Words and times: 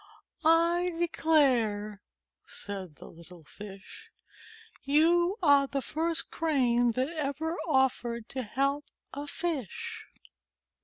"I 0.43 0.93
declare," 0.97 2.01
said 2.43 2.95
the 2.95 3.05
little 3.05 3.43
Fish, 3.43 4.09
"you 4.81 5.37
are 5.43 5.67
the 5.67 5.83
first 5.83 6.31
Crane 6.31 6.89
that 6.93 7.09
ever 7.09 7.55
offered 7.67 8.27
to 8.29 8.41
help 8.41 8.85
a 9.13 9.27
Fish." 9.27 10.07